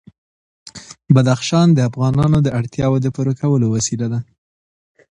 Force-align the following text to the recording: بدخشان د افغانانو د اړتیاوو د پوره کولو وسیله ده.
بدخشان 1.15 1.67
د 1.73 1.79
افغانانو 1.89 2.37
د 2.43 2.47
اړتیاوو 2.59 2.97
د 3.03 3.07
پوره 3.15 3.33
کولو 3.41 3.65
وسیله 3.75 4.07
ده. 4.13 4.19